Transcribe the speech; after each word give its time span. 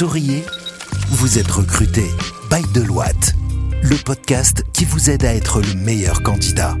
Souriez, 0.00 0.46
vous 1.10 1.38
êtes 1.38 1.50
recruté 1.50 2.04
by 2.50 2.62
Deloitte, 2.72 3.34
le 3.82 4.02
podcast 4.02 4.64
qui 4.72 4.86
vous 4.86 5.10
aide 5.10 5.26
à 5.26 5.34
être 5.34 5.60
le 5.60 5.74
meilleur 5.74 6.22
candidat. 6.22 6.74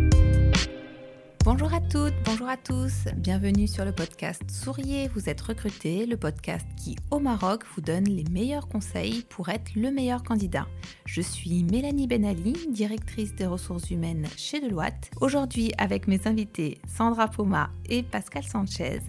Bonjour 1.44 1.74
à 1.74 1.82
toutes, 1.82 2.14
bonjour 2.24 2.48
à 2.48 2.56
tous, 2.56 3.12
bienvenue 3.16 3.66
sur 3.66 3.84
le 3.84 3.92
podcast 3.92 4.40
Souriez, 4.50 5.08
vous 5.14 5.28
êtes 5.28 5.42
recruté, 5.42 6.06
le 6.06 6.16
podcast 6.16 6.66
qui 6.82 6.96
au 7.10 7.18
Maroc 7.18 7.64
vous 7.74 7.82
donne 7.82 8.04
les 8.04 8.24
meilleurs 8.30 8.68
conseils 8.68 9.26
pour 9.28 9.50
être 9.50 9.74
le 9.76 9.90
meilleur 9.90 10.22
candidat. 10.22 10.66
Je 11.04 11.20
suis 11.20 11.62
Mélanie 11.64 12.06
Benali, 12.06 12.68
directrice 12.70 13.34
des 13.34 13.44
ressources 13.44 13.90
humaines 13.90 14.28
chez 14.38 14.62
Deloitte. 14.62 15.10
Aujourd'hui 15.20 15.72
avec 15.76 16.08
mes 16.08 16.26
invités 16.26 16.78
Sandra 16.88 17.28
Poma 17.28 17.68
et 17.90 18.02
Pascal 18.02 18.44
Sanchez, 18.44 19.00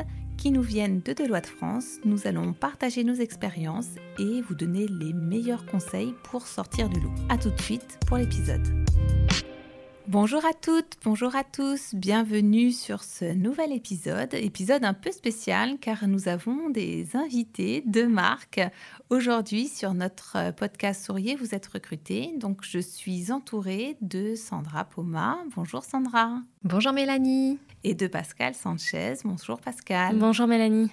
qui 0.41 0.49
nous 0.49 0.63
viennent 0.63 1.01
de 1.01 1.13
Deloitte 1.13 1.45
France, 1.45 1.99
nous 2.03 2.25
allons 2.25 2.53
partager 2.53 3.03
nos 3.03 3.13
expériences 3.13 3.89
et 4.17 4.41
vous 4.41 4.55
donner 4.55 4.87
les 4.87 5.13
meilleurs 5.13 5.67
conseils 5.67 6.15
pour 6.23 6.47
sortir 6.47 6.89
du 6.89 6.99
lot. 6.99 7.11
A 7.29 7.37
tout 7.37 7.51
de 7.51 7.61
suite 7.61 7.99
pour 8.07 8.17
l'épisode. 8.17 8.67
Bonjour 10.07 10.43
à 10.45 10.53
toutes, 10.53 10.97
bonjour 11.05 11.35
à 11.35 11.43
tous, 11.43 11.93
bienvenue 11.93 12.71
sur 12.71 13.03
ce 13.03 13.33
nouvel 13.33 13.71
épisode, 13.71 14.33
épisode 14.33 14.83
un 14.83 14.93
peu 14.93 15.11
spécial 15.11 15.77
car 15.79 16.07
nous 16.07 16.27
avons 16.27 16.69
des 16.69 17.15
invités 17.15 17.83
de 17.85 18.03
marque 18.03 18.59
aujourd'hui 19.09 19.67
sur 19.67 19.93
notre 19.93 20.51
podcast 20.55 21.05
Souriez, 21.05 21.35
vous 21.35 21.53
êtes 21.53 21.67
recrutés. 21.67 22.33
Donc 22.37 22.63
je 22.63 22.79
suis 22.79 23.31
entourée 23.31 23.95
de 24.01 24.35
Sandra 24.35 24.85
Poma. 24.85 25.37
Bonjour 25.55 25.83
Sandra. 25.83 26.41
Bonjour 26.63 26.93
Mélanie. 26.93 27.59
Et 27.83 27.93
de 27.93 28.07
Pascal 28.07 28.55
Sanchez. 28.55 29.13
Bonjour 29.23 29.61
Pascal. 29.61 30.17
Bonjour 30.17 30.47
Mélanie. 30.47 30.89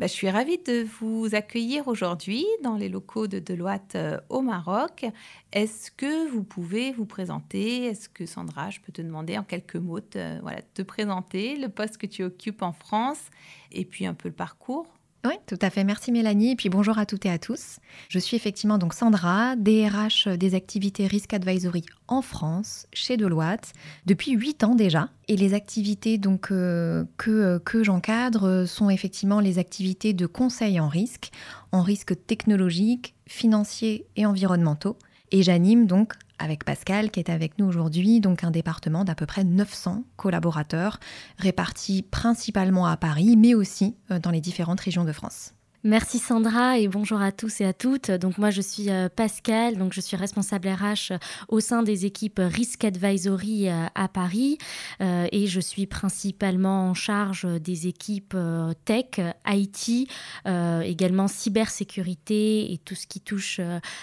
Bah, 0.00 0.06
je 0.06 0.12
suis 0.12 0.30
ravie 0.30 0.56
de 0.56 0.86
vous 0.98 1.34
accueillir 1.34 1.86
aujourd'hui 1.86 2.46
dans 2.62 2.76
les 2.76 2.88
locaux 2.88 3.26
de 3.26 3.38
Deloitte 3.38 3.96
euh, 3.96 4.18
au 4.30 4.40
Maroc. 4.40 5.04
Est-ce 5.52 5.90
que 5.90 6.26
vous 6.26 6.42
pouvez 6.42 6.90
vous 6.92 7.04
présenter? 7.04 7.84
Est-ce 7.84 8.08
que 8.08 8.24
Sandra, 8.24 8.70
je 8.70 8.80
peux 8.80 8.92
te 8.92 9.02
demander 9.02 9.36
en 9.36 9.42
quelques 9.42 9.76
mots 9.76 10.00
de, 10.00 10.40
voilà, 10.40 10.62
te 10.72 10.80
présenter 10.80 11.54
le 11.56 11.68
poste 11.68 11.98
que 11.98 12.06
tu 12.06 12.22
occupes 12.22 12.62
en 12.62 12.72
France 12.72 13.20
et 13.72 13.84
puis 13.84 14.06
un 14.06 14.14
peu 14.14 14.30
le 14.30 14.34
parcours? 14.34 14.86
Oui, 15.24 15.34
tout 15.46 15.58
à 15.60 15.68
fait. 15.68 15.84
Merci 15.84 16.12
Mélanie. 16.12 16.52
Et 16.52 16.56
puis 16.56 16.70
bonjour 16.70 16.98
à 16.98 17.04
toutes 17.04 17.26
et 17.26 17.30
à 17.30 17.38
tous. 17.38 17.78
Je 18.08 18.18
suis 18.18 18.36
effectivement 18.36 18.78
donc 18.78 18.94
Sandra, 18.94 19.54
DRH 19.56 20.28
des 20.28 20.54
activités 20.54 21.06
Risk 21.06 21.34
Advisory 21.34 21.84
en 22.08 22.22
France, 22.22 22.86
chez 22.94 23.18
Deloitte, 23.18 23.72
depuis 24.06 24.32
8 24.32 24.64
ans 24.64 24.74
déjà. 24.74 25.10
Et 25.28 25.36
les 25.36 25.52
activités 25.52 26.16
donc 26.16 26.50
euh, 26.50 27.04
que, 27.18 27.58
que 27.58 27.84
j'encadre 27.84 28.64
sont 28.66 28.88
effectivement 28.88 29.40
les 29.40 29.58
activités 29.58 30.14
de 30.14 30.24
conseil 30.26 30.80
en 30.80 30.88
risque, 30.88 31.30
en 31.70 31.82
risque 31.82 32.14
technologique, 32.26 33.14
financier 33.26 34.06
et 34.16 34.24
environnementaux. 34.24 34.96
Et 35.32 35.42
j'anime 35.42 35.86
donc 35.86 36.14
avec 36.38 36.64
Pascal 36.64 37.10
qui 37.10 37.20
est 37.20 37.30
avec 37.30 37.58
nous 37.58 37.66
aujourd'hui, 37.66 38.20
donc 38.20 38.44
un 38.44 38.50
département 38.50 39.04
d'à 39.04 39.14
peu 39.14 39.26
près 39.26 39.44
900 39.44 40.04
collaborateurs 40.16 40.98
répartis 41.38 42.02
principalement 42.02 42.86
à 42.86 42.96
Paris, 42.96 43.36
mais 43.36 43.54
aussi 43.54 43.94
euh, 44.10 44.18
dans 44.18 44.30
les 44.30 44.40
différentes 44.40 44.80
régions 44.80 45.04
de 45.04 45.12
France. 45.12 45.54
Merci 45.82 46.18
Sandra 46.18 46.78
et 46.78 46.88
bonjour 46.88 47.22
à 47.22 47.32
tous 47.32 47.62
et 47.62 47.64
à 47.64 47.72
toutes. 47.72 48.10
Donc 48.10 48.36
moi 48.36 48.50
je 48.50 48.60
suis 48.60 48.90
euh, 48.90 49.08
Pascal, 49.08 49.78
donc 49.78 49.94
je 49.94 50.02
suis 50.02 50.14
responsable 50.14 50.68
RH 50.68 51.12
euh, 51.12 51.18
au 51.48 51.60
sein 51.60 51.82
des 51.82 52.04
équipes 52.04 52.38
Risk 52.38 52.84
Advisory 52.84 53.70
euh, 53.70 53.86
à 53.94 54.06
Paris 54.08 54.58
et 55.00 55.46
je 55.46 55.60
suis 55.60 55.86
principalement 55.86 56.90
en 56.90 56.94
charge 56.94 57.46
des 57.60 57.86
équipes 57.86 58.36
tech, 58.84 59.20
IT, 59.46 60.10
également 60.46 61.28
cybersécurité 61.28 62.72
et 62.72 62.78
tout 62.78 62.94
ce 62.94 63.06
qui 63.06 63.20
touche 63.20 63.60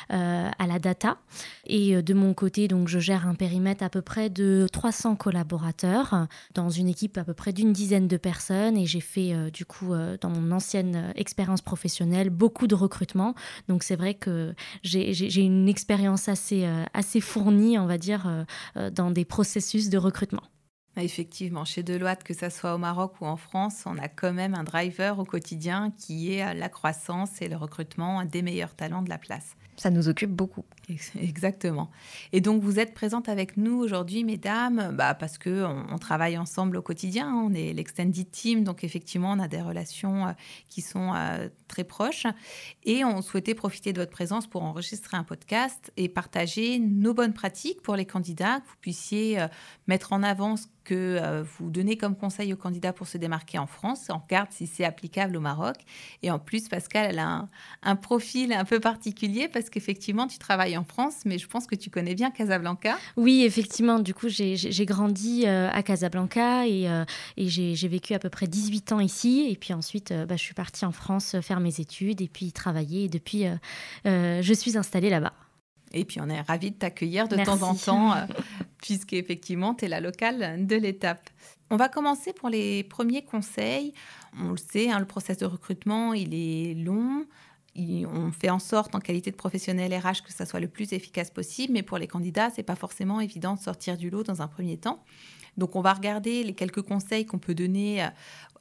à 0.09 0.67
la 0.67 0.80
data. 0.80 1.17
Et 1.66 2.02
de 2.02 2.14
mon 2.14 2.33
côté 2.33 2.67
donc 2.67 2.88
je 2.88 3.00
gère 3.00 3.28
un 3.28 3.36
périmètre 3.36 3.83
à 3.83 3.89
peu 3.89 4.02
près 4.02 4.30
de 4.30 4.67
300 4.71 5.16
collaborateurs 5.16 6.27
dans 6.55 6.70
une 6.70 6.87
équipe 6.87 7.17
à 7.17 7.23
peu 7.23 7.33
près 7.33 7.54
d'une 7.54 7.73
dizaine 7.73 8.08
de 8.08 8.17
personnes 8.17 8.77
et 8.77 8.86
j'ai 8.86 9.02
fait 9.02 9.52
du 9.52 9.66
coup 9.66 9.93
dans 10.21 10.30
mon 10.30 10.52
ancienne 10.52 11.14
expérience 11.16 11.61
professionnel, 11.67 12.30
beaucoup 12.30 12.66
de 12.66 12.76
recrutement. 12.76 13.36
Donc 13.67 13.83
c'est 13.83 13.98
vrai 13.98 14.14
que 14.14 14.55
j'ai 14.83 15.44
une 15.44 15.67
expérience 15.67 16.30
assez, 16.30 16.64
euh, 16.64 16.83
assez 16.94 17.20
fournie, 17.20 17.78
on 17.78 17.86
va 17.86 17.98
dire, 17.98 18.23
euh, 18.26 18.44
euh, 18.78 18.89
dans 18.89 19.11
des 19.11 19.26
processus 19.26 19.89
de 19.89 19.98
recrutement. 19.98 20.44
Effectivement, 20.97 21.65
chez 21.65 21.83
Deloitte, 21.83 22.23
que 22.23 22.33
ce 22.33 22.49
soit 22.49 22.75
au 22.75 22.77
Maroc 22.77 23.13
ou 23.21 23.25
en 23.25 23.37
France, 23.37 23.83
on 23.85 23.97
a 23.97 24.08
quand 24.08 24.33
même 24.33 24.55
un 24.55 24.63
driver 24.63 25.19
au 25.19 25.25
quotidien 25.25 25.91
qui 25.97 26.33
est 26.33 26.53
la 26.53 26.69
croissance 26.69 27.41
et 27.41 27.47
le 27.47 27.55
recrutement 27.55 28.25
des 28.25 28.41
meilleurs 28.41 28.75
talents 28.75 29.02
de 29.02 29.09
la 29.09 29.17
place 29.17 29.55
ça 29.77 29.91
nous 29.91 30.09
occupe 30.09 30.31
beaucoup. 30.31 30.65
Exactement. 31.19 31.91
Et 32.33 32.41
donc 32.41 32.63
vous 32.63 32.80
êtes 32.80 32.93
présente 32.93 33.30
avec 33.30 33.57
nous 33.57 33.77
aujourd'hui, 33.77 34.23
mesdames, 34.23 34.95
bah, 34.95 35.13
parce 35.13 35.37
que 35.37 35.65
on, 35.65 35.97
travaille 35.99 36.37
ensemble 36.37 36.77
au 36.77 36.81
quotidien. 36.81 37.33
On 37.33 37.53
est 37.53 37.73
l'extended 37.73 38.30
team, 38.31 38.63
donc 38.63 38.83
effectivement 38.83 39.31
on 39.31 39.39
a 39.39 39.47
des 39.47 39.61
relations 39.61 40.27
euh, 40.27 40.31
qui 40.69 40.81
sont 40.81 41.13
euh, 41.13 41.49
très 41.67 41.83
proches. 41.83 42.25
Et 42.83 43.05
on 43.05 43.21
souhaitait 43.21 43.53
profiter 43.53 43.93
de 43.93 43.99
votre 43.99 44.11
présence 44.11 44.47
pour 44.47 44.63
enregistrer 44.63 45.15
un 45.15 45.23
podcast 45.23 45.91
et 45.95 46.09
partager 46.09 46.80
nos 46.80 47.13
bonnes 47.13 47.33
pratiques 47.33 47.81
pour 47.81 47.95
les 47.95 48.05
candidats, 48.05 48.61
que 48.61 48.67
vous 48.67 48.77
puissiez 48.81 49.39
euh, 49.39 49.47
mettre 49.87 50.13
en 50.13 50.23
avant 50.23 50.55
ce 50.55 50.65
que 50.87 51.43
vous 51.58 51.70
donnez 51.70 51.98
comme 51.98 52.15
conseil 52.15 52.53
aux 52.53 52.58
candidats 52.58 52.93
pour 52.93 53.08
se 53.08 53.17
démarquer 53.17 53.59
en 53.59 53.67
France. 53.67 54.08
On 54.09 54.20
regarde 54.20 54.49
si 54.52 54.67
c'est 54.67 54.86
applicable 54.86 55.36
au 55.36 55.42
Maroc. 55.42 55.75
Et 56.23 56.31
en 56.31 56.39
plus, 56.39 56.70
Pascal, 56.70 57.08
elle 57.09 57.20
a 57.20 57.48
un, 57.83 57.95
profil 57.95 58.53
un 58.53 58.64
peu 58.64 58.80
particulier 58.80 59.48
parce 59.48 59.70
qu'effectivement, 59.70 60.27
tu 60.27 60.37
travailles 60.37 60.77
en 60.77 60.83
France, 60.83 61.23
mais 61.25 61.37
je 61.37 61.48
pense 61.48 61.67
que 61.67 61.75
tu 61.75 61.89
connais 61.89 62.15
bien 62.15 62.31
Casablanca. 62.31 62.98
Oui, 63.17 63.43
effectivement. 63.43 63.99
Du 63.99 64.14
coup, 64.14 64.30
j'ai 64.30 64.86
grandi 64.86 65.43
euh, 65.45 65.70
à 65.71 65.83
Casablanca 65.83 66.67
et, 66.67 66.89
euh, 66.89 67.04
j'ai 67.37 67.87
vécu 67.87 68.14
à 68.14 68.19
peu 68.19 68.30
près 68.30 68.48
18 68.48 68.92
ans 68.93 68.99
ici. 68.99 69.48
Et 69.49 69.55
puis 69.55 69.73
ensuite, 69.73 70.11
euh, 70.11 70.25
bah, 70.25 70.36
je 70.36 70.42
suis 70.42 70.54
partie 70.54 70.86
en 70.86 70.92
France 70.92 71.36
faire 71.42 71.59
mes 71.59 71.80
études 71.80 72.21
et 72.21 72.27
puis 72.27 72.52
travailler. 72.52 73.05
Et 73.05 73.09
depuis, 73.09 73.45
je 74.05 74.54
suis 74.54 74.77
installée 74.77 75.09
là-bas. 75.09 75.33
Et 75.93 76.05
puis 76.05 76.20
on 76.21 76.30
est 76.30 76.42
ravis 76.42 76.71
de 76.71 76.75
t'accueillir 76.75 77.27
de 77.27 77.37
temps 77.43 77.61
en 77.64 77.75
temps, 77.75 78.15
puisqu'effectivement, 78.81 79.73
tu 79.73 79.86
es 79.86 79.87
la 79.87 79.99
locale 79.99 80.65
de 80.65 80.75
l'étape. 80.75 81.30
On 81.70 81.75
va 81.75 81.89
commencer 81.89 82.33
pour 82.33 82.49
les 82.49 82.83
premiers 82.83 83.23
conseils. 83.23 83.93
On 84.39 84.52
le 84.52 84.58
sait, 84.58 84.89
hein, 84.89 84.99
le 84.99 85.05
process 85.05 85.37
de 85.37 85.45
recrutement, 85.45 86.14
il 86.14 86.33
est 86.33 86.73
long 86.75 87.25
on 87.77 88.31
fait 88.31 88.49
en 88.49 88.59
sorte, 88.59 88.95
en 88.95 88.99
qualité 88.99 89.31
de 89.31 89.36
professionnel 89.36 89.93
RH, 89.93 90.23
que 90.25 90.33
ça 90.33 90.45
soit 90.45 90.59
le 90.59 90.67
plus 90.67 90.93
efficace 90.93 91.30
possible. 91.30 91.73
Mais 91.73 91.83
pour 91.83 91.98
les 91.98 92.08
candidats, 92.08 92.49
c'est 92.49 92.64
pas 92.64 92.75
forcément 92.75 93.19
évident 93.19 93.55
de 93.55 93.59
sortir 93.59 93.98
du 93.98 94.09
lot 94.09 94.23
dans 94.23 94.42
un 94.42 94.48
premier 94.48 94.77
temps. 94.77 95.04
Donc, 95.57 95.75
on 95.75 95.81
va 95.81 95.93
regarder 95.93 96.43
les 96.43 96.53
quelques 96.53 96.81
conseils 96.81 97.25
qu'on 97.25 97.39
peut 97.39 97.55
donner 97.55 98.03
euh, 98.03 98.07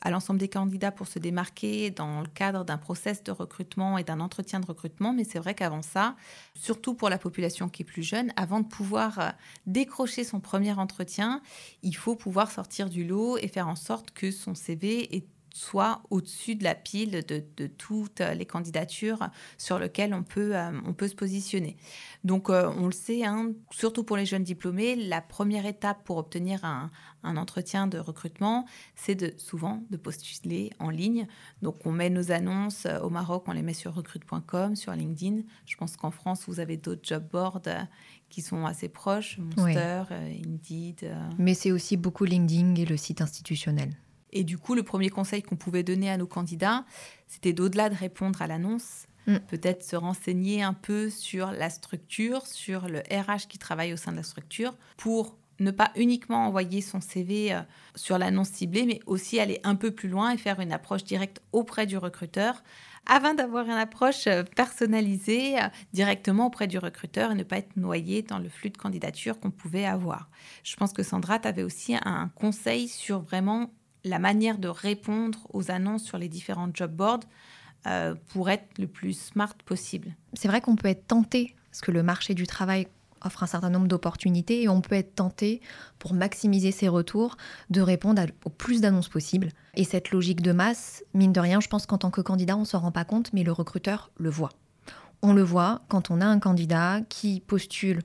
à 0.01 0.11
l'ensemble 0.11 0.39
des 0.39 0.49
candidats 0.49 0.91
pour 0.91 1.07
se 1.07 1.19
démarquer 1.19 1.91
dans 1.91 2.21
le 2.21 2.29
cadre 2.29 2.65
d'un 2.65 2.79
process 2.79 3.23
de 3.23 3.33
recrutement 3.33 3.99
et 3.99 4.05
d'un 4.05 4.21
entretien 4.21 4.61
de 4.61 4.67
recrutement. 4.67 5.13
Mais 5.13 5.25
c'est 5.25 5.39
vrai 5.39 5.55
qu'avant 5.55 5.83
ça, 5.83 6.17
surtout 6.55 6.95
pour 6.95 7.09
la 7.11 7.19
population 7.19 7.69
qui 7.69 7.83
est 7.83 7.87
plus 7.87 8.03
jeune, 8.03 8.33
avant 8.37 8.61
de 8.61 8.67
pouvoir 8.67 9.19
euh, 9.19 9.29
décrocher 9.67 10.25
son 10.25 10.41
premier 10.41 10.73
entretien, 10.73 11.43
il 11.83 11.97
faut 11.97 12.15
pouvoir 12.15 12.51
sortir 12.51 12.89
du 12.89 13.05
lot 13.05 13.39
et 13.39 13.49
faire 13.49 13.69
en 13.69 13.77
sorte 13.77 14.11
que 14.11 14.31
son 14.31 14.55
CV 14.55 15.15
est 15.15 15.27
soit 15.57 16.03
au-dessus 16.11 16.55
de 16.55 16.65
la 16.65 16.75
pile 16.75 17.25
de, 17.27 17.67
toutes 17.67 18.21
les 18.21 18.45
candidatures 18.45 19.29
sur 19.57 19.79
lesquelles 19.79 20.13
on 20.13 20.23
peut, 20.23 20.55
euh, 20.55 20.71
on 20.85 20.93
peut 20.93 21.09
se 21.09 21.15
positionner. 21.15 21.77
Donc, 22.25 22.51
euh, 22.51 22.71
on 22.77 22.87
le 22.87 22.93
sait, 22.93 23.25
hein, 23.25 23.53
surtout 23.71 24.05
pour 24.05 24.19
les 24.19 24.27
jeunes 24.27 24.43
diplômés, 24.43 24.97
la 24.97 25.23
première 25.23 25.65
étape 25.65 26.05
pour 26.05 26.19
obtenir 26.19 26.65
un, 26.65 26.91
entretien 27.25 27.89
de 27.89 27.99
recrutement, 27.99 28.67
c'est 28.95 29.17
de, 29.17 29.35
souvent 29.37 29.83
de 29.91 29.97
postuler 29.97 30.71
en 30.79 30.91
ligne. 30.91 31.27
Donc, 31.61 31.85
on 31.85 31.91
met 31.91 32.09
nos 32.09 32.31
annonces 32.31 32.87
euh, 32.87 33.01
au 33.01 33.11
Maroc, 33.11 33.45
on 33.49 33.53
les 33.53 33.63
met 33.63 33.73
sur 33.73 33.95
recrute.com, 33.95 34.77
sur 34.77 34.93
LinkedIn. 34.93 35.43
Je 35.65 35.77
pense 35.77 35.97
qu'en 35.97 36.13
France, 36.13 36.45
vous 36.47 36.61
avez 36.61 36.77
d'autres 36.77 37.03
job 37.03 37.25
boards 37.33 37.63
qui 38.29 38.43
sont 38.43 38.67
assez 38.67 38.89
proches, 38.89 39.39
Monster, 39.39 40.05
Indeed. 40.11 41.11
Mais 41.39 41.55
c'est 41.55 41.73
aussi 41.73 41.97
beaucoup 41.97 42.25
LinkedIn 42.25 42.75
et 42.77 42.85
le 42.85 42.97
site 42.97 43.21
institutionnel. 43.21 43.97
Et 44.37 44.45
du 44.45 44.59
coup, 44.59 44.75
le 44.75 44.83
premier 44.83 45.09
conseil 45.09 45.43
qu'on 45.43 45.57
pouvait 45.57 45.83
donner 45.83 46.11
à 46.11 46.19
nos 46.19 46.27
candidats, 46.27 46.85
c'était 47.27 47.55
d'au-delà 47.55 47.89
de 47.89 47.95
répondre 47.95 48.43
à 48.43 48.47
l'annonce, 48.47 49.07
mm. 49.27 49.39
peut-être 49.49 49.83
se 49.83 49.97
renseigner 49.97 50.63
un 50.63 50.75
peu 50.75 51.09
sur 51.09 51.53
la 51.53 51.71
structure, 51.71 52.47
sur 52.47 52.87
le 52.87 52.99
RH 52.99 53.49
qui 53.49 53.57
travaille 53.57 53.95
au 53.95 53.97
sein 53.97 54.13
de 54.13 54.19
la 54.19 54.23
structure, 54.23 54.77
pour 54.99 55.39
ne 55.59 55.71
pas 55.71 55.91
uniquement 55.97 56.47
envoyer 56.47 56.83
son 56.83 57.01
CV 57.01 57.55
euh, 57.55 57.63
sur 57.95 58.19
l'annonce 58.19 58.51
ciblée, 58.51 58.85
mais 58.85 59.01
aussi 59.07 59.41
aller 59.41 59.59
un 59.65 59.75
peu 59.75 59.91
plus 59.91 60.11
loin 60.11 60.33
et 60.33 60.37
faire 60.37 60.61
une 60.61 60.71
approche 60.71 61.05
directe 61.05 61.41
auprès 61.53 61.87
du 61.87 61.97
recruteur, 61.97 62.63
afin 63.07 63.33
d'avoir 63.33 63.65
une 63.65 63.73
approche 63.73 64.27
euh, 64.27 64.43
personnalisée 64.43 65.59
euh, 65.59 65.69
directement 65.95 66.49
auprès 66.49 66.67
du 66.67 66.77
recruteur 66.77 67.31
et 67.31 67.35
ne 67.35 67.43
pas 67.43 67.57
être 67.57 67.75
noyé 67.77 68.21
dans 68.21 68.39
le 68.39 68.51
flux 68.51 68.69
de 68.69 68.77
candidatures 68.77 69.41
qu'on 69.41 69.51
pouvait 69.51 69.87
avoir. 69.87 70.29
Je 70.63 70.77
pense 70.77 70.93
que 70.93 71.03
Sandra, 71.03 71.39
tu 71.39 71.49
avais 71.49 71.63
aussi 71.63 71.97
un 72.05 72.29
conseil 72.35 72.89
sur 72.89 73.21
vraiment 73.21 73.71
la 74.07 74.19
manière 74.19 74.59
de 74.59 74.69
répondre 74.69 75.47
aux 75.53 75.71
annonces 75.71 76.05
sur 76.05 76.19
les 76.19 76.29
différents 76.29 76.71
job 76.73 76.93
boards 76.93 77.21
euh, 77.87 78.15
pour 78.29 78.49
être 78.51 78.79
le 78.79 78.87
plus 78.87 79.19
smart 79.19 79.55
possible. 79.65 80.15
C'est 80.33 80.49
vrai 80.49 80.61
qu'on 80.61 80.77
peut 80.77 80.89
être 80.89 81.07
tenté, 81.07 81.55
parce 81.71 81.81
que 81.81 81.91
le 81.91 82.03
marché 82.03 82.35
du 82.35 82.47
travail 82.47 82.89
offre 83.23 83.43
un 83.43 83.47
certain 83.47 83.71
nombre 83.71 83.89
d'opportunités 83.89 84.63
et 84.63 84.69
on 84.69 84.81
peut 84.81 84.95
être 84.95 85.15
tenté, 85.15 85.61
pour 85.99 86.15
maximiser 86.15 86.71
ses 86.71 86.89
retours, 86.89 87.37
de 87.71 87.81
répondre 87.81 88.23
au 88.45 88.51
plus 88.51 88.81
d'annonces 88.81 89.09
possibles. 89.09 89.49
Et 89.75 89.85
cette 89.85 90.11
logique 90.11 90.43
de 90.43 90.53
masse, 90.53 91.05
mine 91.15 91.33
de 91.33 91.41
rien, 91.41 91.61
je 91.61 91.69
pense 91.69 91.87
qu'en 91.87 91.99
tant 91.99 92.11
que 92.11 92.21
candidat, 92.21 92.57
on 92.57 92.61
ne 92.61 92.65
s'en 92.65 92.81
rend 92.81 92.93
pas 92.93 93.05
compte, 93.05 93.33
mais 93.33 93.43
le 93.43 93.53
recruteur 93.53 94.11
le 94.17 94.31
voit. 94.31 94.51
On 95.23 95.33
le 95.33 95.43
voit 95.43 95.83
quand 95.89 96.11
on 96.11 96.21
a 96.21 96.27
un 96.27 96.39
candidat 96.39 97.01
qui 97.09 97.41
postule 97.41 98.03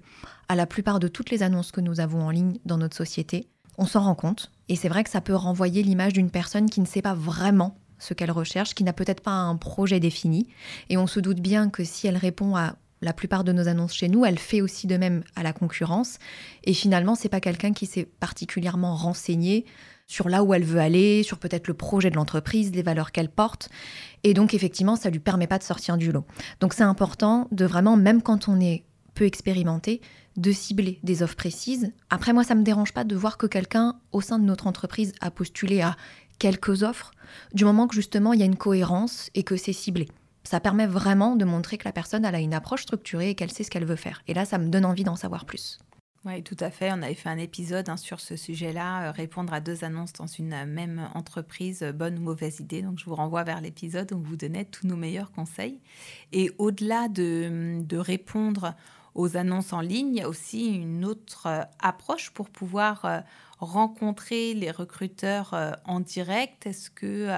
à 0.47 0.55
la 0.55 0.65
plupart 0.65 0.99
de 0.99 1.07
toutes 1.07 1.29
les 1.29 1.43
annonces 1.43 1.71
que 1.71 1.81
nous 1.81 1.99
avons 1.99 2.23
en 2.23 2.29
ligne 2.29 2.57
dans 2.65 2.77
notre 2.77 2.95
société. 2.95 3.47
On 3.77 3.85
s'en 3.85 4.01
rend 4.01 4.15
compte. 4.15 4.51
Et 4.71 4.77
c'est 4.77 4.87
vrai 4.87 5.03
que 5.03 5.09
ça 5.09 5.19
peut 5.19 5.35
renvoyer 5.35 5.83
l'image 5.83 6.13
d'une 6.13 6.29
personne 6.29 6.69
qui 6.69 6.79
ne 6.79 6.85
sait 6.85 7.01
pas 7.01 7.13
vraiment 7.13 7.75
ce 7.99 8.13
qu'elle 8.13 8.31
recherche, 8.31 8.73
qui 8.73 8.85
n'a 8.85 8.93
peut-être 8.93 9.19
pas 9.19 9.33
un 9.33 9.57
projet 9.57 9.99
défini. 9.99 10.47
Et 10.89 10.95
on 10.95 11.07
se 11.07 11.19
doute 11.19 11.41
bien 11.41 11.69
que 11.69 11.83
si 11.83 12.07
elle 12.07 12.15
répond 12.15 12.55
à 12.55 12.75
la 13.01 13.11
plupart 13.11 13.43
de 13.43 13.51
nos 13.51 13.67
annonces 13.67 13.93
chez 13.93 14.07
nous, 14.07 14.23
elle 14.23 14.39
fait 14.39 14.61
aussi 14.61 14.87
de 14.87 14.95
même 14.95 15.25
à 15.35 15.43
la 15.43 15.51
concurrence. 15.51 16.19
Et 16.63 16.73
finalement, 16.73 17.15
c'est 17.15 17.27
pas 17.27 17.41
quelqu'un 17.41 17.73
qui 17.73 17.85
s'est 17.85 18.07
particulièrement 18.21 18.95
renseigné 18.95 19.65
sur 20.07 20.29
là 20.29 20.41
où 20.41 20.53
elle 20.53 20.63
veut 20.63 20.79
aller, 20.79 21.23
sur 21.23 21.37
peut-être 21.37 21.67
le 21.67 21.73
projet 21.73 22.09
de 22.09 22.15
l'entreprise, 22.15 22.71
les 22.71 22.81
valeurs 22.81 23.11
qu'elle 23.11 23.27
porte. 23.27 23.67
Et 24.23 24.33
donc, 24.33 24.53
effectivement, 24.53 24.95
ça 24.95 25.09
lui 25.09 25.19
permet 25.19 25.47
pas 25.47 25.57
de 25.57 25.63
sortir 25.63 25.97
du 25.97 26.13
lot. 26.13 26.23
Donc, 26.61 26.73
c'est 26.73 26.83
important 26.83 27.49
de 27.51 27.65
vraiment, 27.65 27.97
même 27.97 28.21
quand 28.21 28.47
on 28.47 28.57
est 28.61 28.85
peu 29.13 29.25
expérimenté, 29.25 30.01
de 30.37 30.51
cibler 30.51 30.99
des 31.03 31.23
offres 31.23 31.35
précises. 31.35 31.91
Après, 32.09 32.33
moi, 32.33 32.43
ça 32.43 32.55
me 32.55 32.63
dérange 32.63 32.93
pas 32.93 33.03
de 33.03 33.15
voir 33.15 33.37
que 33.37 33.47
quelqu'un 33.47 33.95
au 34.11 34.21
sein 34.21 34.39
de 34.39 34.45
notre 34.45 34.67
entreprise 34.67 35.13
a 35.21 35.31
postulé 35.31 35.81
à 35.81 35.95
quelques 36.39 36.83
offres, 36.83 37.11
du 37.53 37.65
moment 37.65 37.87
que 37.87 37.95
justement 37.95 38.33
il 38.33 38.39
y 38.39 38.43
a 38.43 38.47
une 38.47 38.55
cohérence 38.55 39.29
et 39.35 39.43
que 39.43 39.57
c'est 39.57 39.73
ciblé. 39.73 40.07
Ça 40.43 40.59
permet 40.59 40.87
vraiment 40.87 41.35
de 41.35 41.45
montrer 41.45 41.77
que 41.77 41.85
la 41.85 41.91
personne 41.91 42.25
a 42.25 42.39
une 42.39 42.53
approche 42.53 42.81
structurée 42.81 43.29
et 43.29 43.35
qu'elle 43.35 43.51
sait 43.51 43.63
ce 43.63 43.69
qu'elle 43.69 43.85
veut 43.85 43.95
faire. 43.95 44.23
Et 44.27 44.33
là, 44.33 44.43
ça 44.45 44.57
me 44.57 44.69
donne 44.69 44.85
envie 44.85 45.03
d'en 45.03 45.15
savoir 45.15 45.45
plus. 45.45 45.77
Oui, 46.23 46.43
tout 46.43 46.57
à 46.59 46.69
fait. 46.69 46.91
On 46.91 47.01
avait 47.01 47.15
fait 47.15 47.29
un 47.29 47.37
épisode 47.39 47.89
hein, 47.89 47.97
sur 47.97 48.19
ce 48.19 48.35
sujet-là, 48.35 49.07
euh, 49.07 49.11
répondre 49.11 49.51
à 49.53 49.59
deux 49.59 49.83
annonces 49.83 50.13
dans 50.13 50.27
une 50.27 50.53
euh, 50.53 50.65
même 50.67 51.09
entreprise, 51.15 51.81
euh, 51.81 51.91
bonne 51.91 52.19
ou 52.19 52.21
mauvaise 52.21 52.59
idée. 52.59 52.83
Donc, 52.83 52.99
je 52.99 53.05
vous 53.05 53.15
renvoie 53.15 53.43
vers 53.43 53.59
l'épisode 53.59 54.11
où 54.11 54.19
vous 54.19 54.35
donnait 54.35 54.65
tous 54.65 54.85
nos 54.85 54.95
meilleurs 54.95 55.31
conseils. 55.31 55.79
Et 56.31 56.51
au-delà 56.59 57.07
de, 57.07 57.81
de, 57.81 57.97
répondre 57.97 58.75
aux 59.15 59.37
annonces 59.37 59.73
en 59.73 59.81
ligne, 59.81 60.15
il 60.15 60.19
y 60.19 60.21
a 60.21 60.29
aussi 60.29 60.75
une 60.75 61.05
autre 61.05 61.67
approche 61.79 62.31
pour 62.31 62.49
pouvoir 62.49 63.23
rencontrer 63.59 64.53
les 64.53 64.71
recruteurs 64.71 65.53
en 65.85 65.99
direct. 65.99 66.65
Est-ce 66.65 66.89
que 66.89 67.29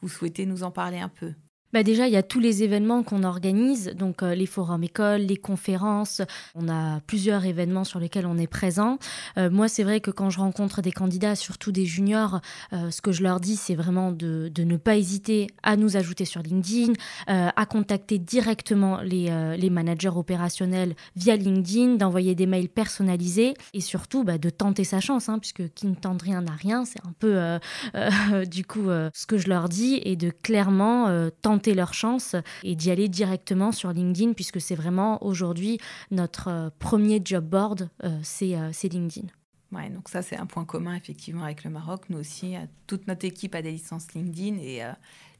vous 0.00 0.08
souhaitez 0.08 0.46
nous 0.46 0.62
en 0.62 0.70
parler 0.70 0.98
un 0.98 1.08
peu? 1.08 1.34
Bah 1.72 1.82
déjà, 1.82 2.06
il 2.06 2.12
y 2.14 2.16
a 2.16 2.22
tous 2.22 2.40
les 2.40 2.62
événements 2.62 3.02
qu'on 3.02 3.24
organise, 3.24 3.92
donc 3.94 4.22
euh, 4.22 4.34
les 4.34 4.46
forums 4.46 4.82
écoles, 4.82 5.20
les 5.20 5.36
conférences. 5.36 6.22
On 6.54 6.66
a 6.68 7.00
plusieurs 7.00 7.44
événements 7.44 7.84
sur 7.84 8.00
lesquels 8.00 8.24
on 8.24 8.38
est 8.38 8.46
présent. 8.46 8.98
Euh, 9.36 9.50
moi, 9.50 9.68
c'est 9.68 9.82
vrai 9.82 10.00
que 10.00 10.10
quand 10.10 10.30
je 10.30 10.38
rencontre 10.38 10.80
des 10.80 10.92
candidats, 10.92 11.36
surtout 11.36 11.70
des 11.70 11.84
juniors, 11.84 12.40
euh, 12.72 12.90
ce 12.90 13.02
que 13.02 13.12
je 13.12 13.22
leur 13.22 13.38
dis, 13.38 13.56
c'est 13.56 13.74
vraiment 13.74 14.12
de, 14.12 14.50
de, 14.54 14.64
ne 14.64 14.78
pas 14.78 14.96
hésiter 14.96 15.48
à 15.62 15.76
nous 15.76 15.98
ajouter 15.98 16.24
sur 16.24 16.42
LinkedIn, 16.42 16.92
à 17.26 17.66
contacter 17.66 18.18
directement 18.18 19.00
les, 19.00 19.30
les, 19.56 19.70
managers 19.70 20.08
opérationnels 20.08 20.94
via 21.16 21.36
LinkedIn, 21.36 21.96
d'envoyer 21.96 22.34
des 22.34 22.46
mails 22.46 22.68
personnalisés 22.68 23.54
et 23.72 23.80
surtout 23.80 24.24
bah, 24.24 24.38
de 24.38 24.50
tenter 24.50 24.84
sa 24.84 25.00
chance, 25.00 25.28
hein, 25.28 25.38
puisque 25.38 25.72
qui 25.74 25.86
ne 25.86 25.94
tente 25.94 26.22
rien 26.22 26.42
n'a 26.42 26.52
rien. 26.52 26.84
C'est 26.84 27.00
un 27.06 27.12
peu 27.18 27.58
du 28.46 28.64
coup 28.64 28.88
ce 28.88 29.26
que 29.26 29.38
je 29.38 29.48
leur 29.48 29.68
dis 29.68 30.00
et 30.04 30.16
de 30.16 30.30
clairement 30.30 31.28
tenter 31.42 31.57
leur 31.66 31.94
chance 31.94 32.36
et 32.62 32.74
d'y 32.74 32.90
aller 32.90 33.08
directement 33.08 33.72
sur 33.72 33.92
LinkedIn, 33.92 34.32
puisque 34.32 34.60
c'est 34.60 34.74
vraiment 34.74 35.22
aujourd'hui 35.24 35.78
notre 36.10 36.48
euh, 36.48 36.70
premier 36.78 37.20
job 37.24 37.44
board, 37.44 37.90
euh, 38.04 38.20
euh, 38.42 38.70
c'est 38.72 38.88
LinkedIn. 38.88 39.28
Ouais, 39.70 39.90
donc 39.90 40.08
ça, 40.08 40.22
c'est 40.22 40.36
un 40.36 40.46
point 40.46 40.64
commun 40.64 40.94
effectivement 40.94 41.44
avec 41.44 41.64
le 41.64 41.70
Maroc. 41.70 42.04
Nous 42.08 42.18
aussi, 42.18 42.54
toute 42.86 43.06
notre 43.06 43.26
équipe 43.26 43.54
a 43.54 43.60
des 43.60 43.72
licences 43.72 44.14
LinkedIn 44.14 44.56
et, 44.62 44.82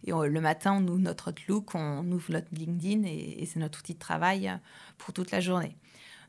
et 0.04 0.12
le 0.12 0.40
matin, 0.42 0.74
on 0.78 0.86
ouvre 0.86 0.98
notre 0.98 1.30
Outlook, 1.30 1.74
on 1.74 2.04
ouvre 2.12 2.32
notre 2.32 2.48
LinkedIn 2.52 3.04
et 3.04 3.46
c'est 3.46 3.58
notre 3.58 3.78
outil 3.78 3.94
de 3.94 3.98
travail 3.98 4.52
pour 4.98 5.14
toute 5.14 5.30
la 5.30 5.40
journée. 5.40 5.78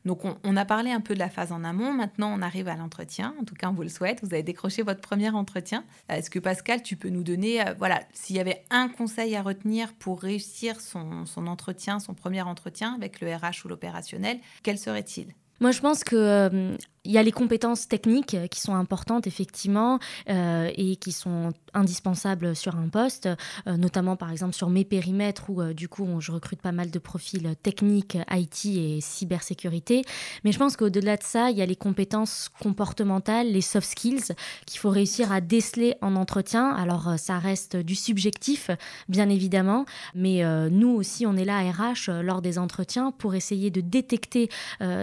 Donc 0.04 0.22
on, 0.24 0.56
a 0.56 0.64
parlé 0.64 0.90
un 0.90 1.00
peu 1.00 1.14
de 1.14 1.18
la 1.18 1.28
phase 1.28 1.52
en 1.52 1.62
amont, 1.62 1.92
maintenant 1.92 2.32
on 2.36 2.40
arrive 2.42 2.68
à 2.68 2.76
l'entretien, 2.76 3.34
en 3.40 3.44
tout 3.44 3.54
cas 3.54 3.68
on 3.68 3.72
vous 3.72 3.82
le 3.82 3.88
souhaite, 3.88 4.20
vous 4.22 4.32
avez 4.32 4.42
décroché 4.42 4.82
votre 4.82 5.00
premier 5.00 5.30
entretien. 5.30 5.84
Euh, 6.10 6.16
est-ce 6.16 6.30
que 6.30 6.38
Pascal, 6.38 6.82
tu 6.82 6.96
peux 6.96 7.10
nous 7.10 7.22
donner, 7.22 7.60
euh, 7.60 7.74
voilà, 7.78 8.00
s'il 8.12 8.36
y 8.36 8.40
avait 8.40 8.64
un 8.70 8.88
conseil 8.88 9.36
à 9.36 9.42
retenir 9.42 9.92
pour 9.94 10.20
réussir 10.20 10.80
son, 10.80 11.26
entretien, 11.36 11.98
son 11.98 12.14
premier 12.14 12.42
entretien 12.42 12.94
avec 12.94 13.20
le 13.20 13.34
RH 13.34 13.64
ou 13.64 13.68
l'opérationnel, 13.68 14.38
quel 14.62 14.78
serait-il? 14.78 15.34
Moi, 15.60 15.72
je 15.72 15.80
pense 15.80 16.04
que 16.04 16.16
euh, 16.16 16.76
il 17.04 17.12
y 17.12 17.18
a 17.18 17.22
les 17.22 17.32
compétences 17.32 17.88
techniques 17.88 18.36
qui 18.50 18.60
sont 18.60 18.74
importantes, 18.74 19.26
effectivement, 19.26 19.98
euh, 20.28 20.70
et 20.76 20.96
qui 20.96 21.12
sont 21.12 21.50
indispensables 21.72 22.54
sur 22.54 22.76
un 22.76 22.88
poste, 22.88 23.26
euh, 23.66 23.78
notamment 23.78 24.16
par 24.16 24.30
exemple 24.30 24.54
sur 24.54 24.68
mes 24.68 24.84
périmètres 24.84 25.48
où 25.48 25.62
du 25.72 25.88
coup 25.88 26.06
je 26.20 26.30
recrute 26.30 26.60
pas 26.60 26.72
mal 26.72 26.90
de 26.90 26.98
profils 26.98 27.54
techniques, 27.62 28.18
IT 28.30 28.66
et 28.66 29.00
cybersécurité. 29.00 30.02
Mais 30.44 30.52
je 30.52 30.58
pense 30.58 30.76
qu'au-delà 30.76 31.16
de 31.16 31.22
ça, 31.22 31.50
il 31.50 31.56
y 31.56 31.62
a 31.62 31.66
les 31.66 31.76
compétences 31.76 32.50
comportementales, 32.60 33.50
les 33.50 33.62
soft 33.62 33.88
skills 33.88 34.34
qu'il 34.66 34.78
faut 34.78 34.90
réussir 34.90 35.32
à 35.32 35.40
déceler 35.40 35.94
en 36.02 36.16
entretien. 36.16 36.70
Alors 36.70 37.14
ça 37.16 37.38
reste 37.38 37.76
du 37.76 37.94
subjectif, 37.94 38.70
bien 39.08 39.30
évidemment, 39.30 39.86
mais 40.14 40.42
nous 40.70 40.90
aussi 40.90 41.24
on 41.24 41.36
est 41.36 41.46
là 41.46 41.58
à 41.58 41.70
RH 41.70 42.22
lors 42.22 42.42
des 42.42 42.58
entretiens 42.58 43.10
pour 43.10 43.34
essayer 43.34 43.70
de 43.70 43.80
détecter 43.80 44.50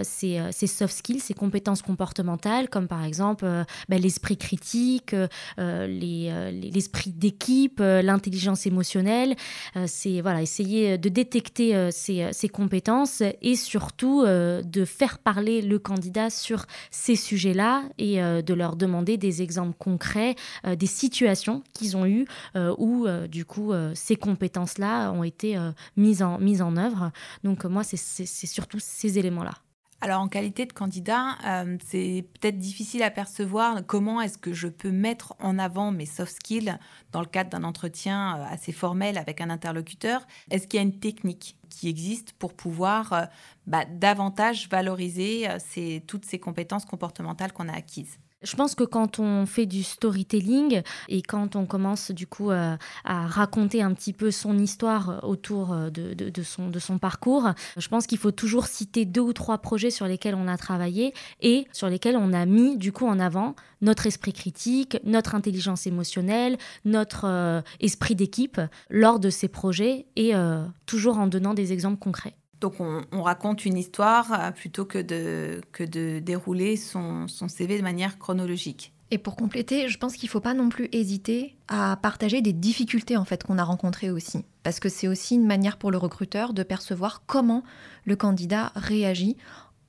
ces, 0.02 0.40
ces 0.52 0.66
soft 0.66 0.94
skills, 0.94 1.20
ces 1.20 1.34
compétences 1.34 1.82
comportementales, 1.88 2.68
comme 2.68 2.86
par 2.86 3.02
exemple 3.02 3.46
euh, 3.46 3.64
bah, 3.88 3.96
l'esprit 3.96 4.36
critique, 4.36 5.14
euh, 5.14 5.26
euh, 5.58 6.50
l'esprit 6.50 7.12
d'équipe, 7.12 7.80
l'intelligence 7.80 8.66
émotionnelle. 8.66 9.34
c'est 9.86 10.20
voilà, 10.20 10.42
essayer 10.42 10.98
de 10.98 11.08
détecter 11.08 11.90
ces, 11.90 12.28
ces, 12.32 12.48
compétences 12.48 13.22
et 13.42 13.56
surtout 13.56 14.24
de 14.24 14.84
faire 14.84 15.18
parler 15.18 15.62
le 15.62 15.78
candidat 15.78 16.30
sur 16.30 16.66
ces 16.90 17.16
sujets-là 17.16 17.84
et 17.98 18.16
de 18.20 18.54
leur 18.54 18.76
demander 18.76 19.16
des 19.16 19.42
exemples 19.42 19.76
concrets, 19.78 20.34
des 20.66 20.86
situations 20.86 21.62
qu'ils 21.72 21.96
ont 21.96 22.06
eues 22.06 22.26
où 22.78 23.06
du 23.28 23.44
coup 23.44 23.72
ces 23.94 24.16
compétences-là 24.16 25.12
ont 25.12 25.24
été 25.24 25.56
mises 25.96 26.22
en, 26.22 26.38
mises 26.38 26.62
en 26.62 26.76
œuvre. 26.76 27.12
Donc 27.44 27.64
moi, 27.64 27.82
c'est 27.84 28.46
surtout 28.46 28.78
ces 28.80 29.18
éléments-là. 29.18 29.54
Alors 30.00 30.20
en 30.20 30.28
qualité 30.28 30.64
de 30.64 30.72
candidat, 30.72 31.36
euh, 31.44 31.76
c'est 31.84 32.24
peut-être 32.34 32.56
difficile 32.56 33.02
à 33.02 33.10
percevoir 33.10 33.84
comment 33.84 34.20
est-ce 34.20 34.38
que 34.38 34.52
je 34.52 34.68
peux 34.68 34.92
mettre 34.92 35.34
en 35.40 35.58
avant 35.58 35.90
mes 35.90 36.06
soft 36.06 36.36
skills 36.36 36.78
dans 37.10 37.20
le 37.20 37.26
cadre 37.26 37.50
d'un 37.50 37.64
entretien 37.64 38.38
euh, 38.38 38.44
assez 38.48 38.70
formel 38.70 39.18
avec 39.18 39.40
un 39.40 39.50
interlocuteur. 39.50 40.24
Est-ce 40.52 40.68
qu'il 40.68 40.78
y 40.78 40.80
a 40.80 40.86
une 40.86 41.00
technique 41.00 41.58
qui 41.68 41.88
existe 41.88 42.32
pour 42.34 42.54
pouvoir 42.54 43.12
euh, 43.12 43.24
bah, 43.66 43.86
davantage 43.86 44.68
valoriser 44.68 45.48
toutes 46.06 46.24
ces 46.24 46.38
compétences 46.38 46.84
comportementales 46.84 47.52
qu'on 47.52 47.68
a 47.68 47.74
acquises? 47.74 48.20
Je 48.42 48.54
pense 48.54 48.74
que 48.74 48.84
quand 48.84 49.18
on 49.18 49.46
fait 49.46 49.66
du 49.66 49.82
storytelling 49.82 50.82
et 51.08 51.22
quand 51.22 51.56
on 51.56 51.66
commence 51.66 52.12
du 52.12 52.26
coup 52.26 52.50
euh, 52.50 52.76
à 53.04 53.26
raconter 53.26 53.82
un 53.82 53.92
petit 53.94 54.12
peu 54.12 54.30
son 54.30 54.58
histoire 54.58 55.24
autour 55.24 55.72
euh, 55.72 55.90
de, 55.90 56.42
son, 56.42 56.98
parcours, 56.98 57.50
je 57.76 57.88
pense 57.88 58.06
qu'il 58.06 58.18
faut 58.18 58.30
toujours 58.30 58.66
citer 58.66 59.04
deux 59.04 59.20
ou 59.20 59.32
trois 59.32 59.58
projets 59.58 59.90
sur 59.90 60.06
lesquels 60.06 60.34
on 60.34 60.46
a 60.46 60.56
travaillé 60.56 61.14
et 61.40 61.66
sur 61.72 61.88
lesquels 61.88 62.16
on 62.16 62.32
a 62.32 62.46
mis 62.46 62.76
du 62.76 62.92
coup 62.92 63.06
en 63.06 63.18
avant 63.18 63.56
notre 63.80 64.06
esprit 64.06 64.32
critique, 64.32 64.98
notre 65.04 65.34
intelligence 65.34 65.86
émotionnelle, 65.86 66.58
notre 66.84 67.24
euh, 67.24 67.60
esprit 67.80 68.14
d'équipe 68.14 68.60
lors 68.88 69.18
de 69.18 69.30
ces 69.30 69.48
projets 69.48 70.06
et 70.16 70.32
toujours 70.86 71.18
en 71.18 71.26
donnant 71.26 71.54
des 71.54 71.72
exemples 71.72 71.98
concrets. 71.98 72.34
Donc 72.60 72.74
on, 72.80 73.22
raconte 73.22 73.64
une 73.64 73.76
histoire 73.76 74.32
euh, 74.32 74.50
plutôt 74.50 74.84
que 74.84 74.98
de, 74.98 75.60
que 75.72 75.84
de 75.84 76.18
dérouler 76.18 76.76
son, 76.76 77.28
son 77.28 77.48
CV 77.48 77.78
de 77.78 77.82
manière 77.82 78.18
chronologique. 78.18 78.92
Et 79.10 79.18
pour 79.18 79.36
compléter, 79.36 79.88
je 79.88 79.96
pense 79.96 80.16
qu'il 80.16 80.26
ne 80.26 80.30
faut 80.30 80.40
pas 80.40 80.54
non 80.54 80.68
plus 80.68 80.88
hésiter 80.92 81.56
à 81.68 81.96
partager 81.96 82.42
des 82.42 82.52
difficultés 82.52 83.16
en 83.16 83.24
fait 83.24 83.42
qu'on 83.42 83.56
a 83.56 83.64
rencontrées 83.64 84.10
aussi, 84.10 84.44
parce 84.62 84.80
que 84.80 84.90
c'est 84.90 85.08
aussi 85.08 85.36
une 85.36 85.46
manière 85.46 85.78
pour 85.78 85.90
le 85.90 85.96
recruteur 85.96 86.52
de 86.52 86.62
percevoir 86.62 87.22
comment 87.26 87.62
le 88.04 88.16
candidat 88.16 88.72
réagit 88.74 89.36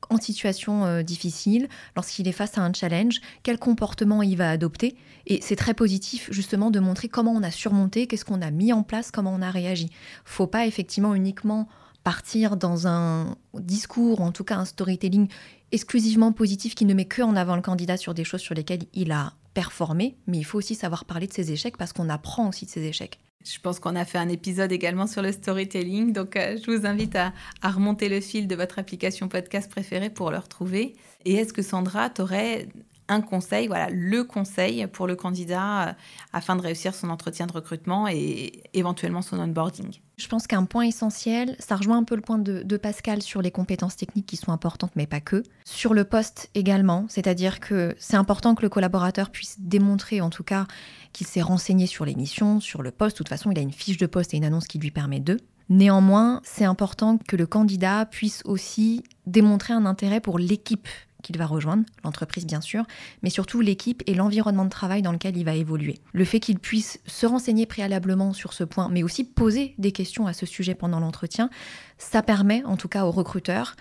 en 0.09 0.17
situation 0.17 0.85
euh, 0.85 1.03
difficile, 1.03 1.67
lorsqu'il 1.95 2.27
est 2.27 2.33
face 2.33 2.57
à 2.57 2.61
un 2.61 2.73
challenge, 2.73 3.19
quel 3.43 3.59
comportement 3.59 4.23
il 4.23 4.37
va 4.37 4.49
adopter. 4.49 4.95
Et 5.27 5.39
c'est 5.41 5.55
très 5.55 5.73
positif 5.73 6.29
justement 6.31 6.71
de 6.71 6.79
montrer 6.79 7.09
comment 7.09 7.31
on 7.31 7.43
a 7.43 7.51
surmonté, 7.51 8.07
qu'est-ce 8.07 8.25
qu'on 8.25 8.41
a 8.41 8.51
mis 8.51 8.73
en 8.73 8.83
place, 8.83 9.11
comment 9.11 9.33
on 9.33 9.41
a 9.41 9.51
réagi. 9.51 9.89
Faut 10.25 10.47
pas 10.47 10.65
effectivement 10.65 11.13
uniquement 11.13 11.67
partir 12.03 12.57
dans 12.57 12.87
un 12.87 13.35
discours, 13.53 14.21
en 14.21 14.31
tout 14.31 14.43
cas 14.43 14.57
un 14.57 14.65
storytelling 14.65 15.27
exclusivement 15.71 16.31
positif 16.31 16.75
qui 16.75 16.85
ne 16.85 16.93
met 16.93 17.05
que 17.05 17.21
en 17.21 17.35
avant 17.35 17.55
le 17.55 17.61
candidat 17.61 17.97
sur 17.97 18.13
des 18.13 18.23
choses 18.23 18.41
sur 18.41 18.55
lesquelles 18.55 18.85
il 18.93 19.11
a 19.11 19.33
performé, 19.53 20.15
mais 20.27 20.37
il 20.37 20.43
faut 20.43 20.57
aussi 20.57 20.75
savoir 20.75 21.05
parler 21.05 21.27
de 21.27 21.33
ses 21.33 21.51
échecs 21.51 21.77
parce 21.77 21.93
qu'on 21.93 22.09
apprend 22.09 22.49
aussi 22.49 22.65
de 22.65 22.71
ses 22.71 22.83
échecs. 22.83 23.19
Je 23.45 23.57
pense 23.59 23.79
qu'on 23.79 23.95
a 23.95 24.03
fait 24.03 24.17
un 24.17 24.27
épisode 24.27 24.71
également 24.71 25.07
sur 25.07 25.21
le 25.21 25.31
storytelling, 25.31 26.11
donc 26.11 26.35
euh, 26.35 26.57
je 26.57 26.71
vous 26.71 26.85
invite 26.85 27.15
à, 27.15 27.33
à, 27.61 27.71
remonter 27.71 28.09
le 28.09 28.19
fil 28.19 28.47
de 28.47 28.55
votre 28.55 28.79
application 28.79 29.29
podcast 29.29 29.71
préférée 29.71 30.09
pour 30.09 30.29
le 30.29 30.37
retrouver. 30.37 30.95
Et 31.23 31.35
est-ce 31.35 31.53
que 31.53 31.61
Sandra, 31.61 32.09
t'aurais 32.09 32.67
un 33.09 33.21
conseil, 33.21 33.67
voilà, 33.67 33.89
le 33.89 34.23
conseil 34.23 34.87
pour 34.87 35.07
le 35.07 35.15
candidat 35.15 35.89
euh, 35.89 35.93
afin 36.31 36.55
de 36.55 36.61
réussir 36.61 36.93
son 36.95 37.09
entretien 37.09 37.47
de 37.47 37.51
recrutement 37.51 38.07
et 38.07 38.63
éventuellement 38.73 39.21
son 39.21 39.39
onboarding. 39.39 39.99
Je 40.17 40.27
pense 40.27 40.47
qu'un 40.47 40.65
point 40.65 40.83
essentiel, 40.83 41.55
ça 41.59 41.75
rejoint 41.75 41.97
un 41.97 42.03
peu 42.03 42.15
le 42.15 42.21
point 42.21 42.37
de, 42.37 42.77
Pascal 42.77 43.21
sur 43.21 43.41
les 43.41 43.51
compétences 43.51 43.97
techniques 43.97 44.25
qui 44.25 44.37
sont 44.37 44.51
importantes, 44.51 44.91
mais 44.95 45.07
pas 45.07 45.19
que. 45.19 45.43
Sur 45.65 45.93
le 45.93 46.05
poste 46.05 46.49
également, 46.55 47.05
c'est-à-dire 47.09 47.59
que 47.59 47.95
c'est 47.99 48.15
important 48.15 48.55
que 48.55 48.61
le 48.61 48.69
collaborateur 48.69 49.31
puisse 49.31 49.59
démontrer, 49.59 50.21
en 50.21 50.29
tout 50.29 50.43
cas, 50.43 50.65
qu'il 51.11 51.27
s'est 51.27 51.41
renseigné 51.41 51.87
sur 51.87 52.05
les 52.05 52.15
missions, 52.15 52.61
sur 52.61 52.81
le 52.81 52.91
poste. 52.91 53.15
De 53.15 53.17
toute 53.17 53.29
façon, 53.29 53.51
il 53.51 53.59
a 53.59 53.61
une 53.61 53.73
fiche 53.73 53.97
de 53.97 54.05
poste 54.05 54.33
et 54.33 54.37
une 54.37 54.45
annonce 54.45 54.67
qui 54.67 54.79
lui 54.79 54.91
permet 54.91 55.19
de. 55.19 55.37
Néanmoins, 55.69 56.41
c'est 56.43 56.65
important 56.65 57.17
que 57.17 57.35
le 57.35 57.45
candidat 57.45 58.05
puisse 58.05 58.41
aussi 58.45 59.03
démontrer 59.25 59.73
un 59.73 59.85
intérêt 59.85 60.19
pour 60.19 60.39
l'équipe 60.39 60.87
qu'il 61.21 61.37
va 61.37 61.45
rejoindre, 61.45 61.83
l'entreprise 62.03 62.45
bien 62.45 62.61
sûr, 62.61 62.85
mais 63.23 63.29
surtout 63.29 63.61
l'équipe 63.61 64.03
et 64.07 64.13
l'environnement 64.13 64.65
de 64.65 64.69
travail 64.69 65.01
dans 65.01 65.11
lequel 65.11 65.37
il 65.37 65.45
va 65.45 65.55
évoluer. 65.55 65.99
Le 66.13 66.25
fait 66.25 66.39
qu'il 66.39 66.59
puisse 66.59 66.99
se 67.05 67.25
renseigner 67.25 67.65
préalablement 67.65 68.33
sur 68.33 68.53
ce 68.53 68.63
point, 68.63 68.89
mais 68.89 69.03
aussi 69.03 69.23
poser 69.23 69.75
des 69.77 69.91
questions 69.91 70.27
à 70.27 70.33
ce 70.33 70.45
sujet 70.45 70.75
pendant 70.75 70.99
l'entretien, 70.99 71.49
ça 71.97 72.21
permet 72.21 72.63
en 72.65 72.77
tout 72.77 72.87
cas 72.87 73.05
aux 73.05 73.11
recruteurs 73.11 73.75